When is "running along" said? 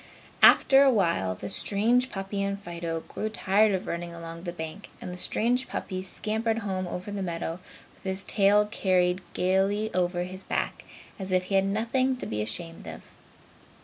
3.85-4.41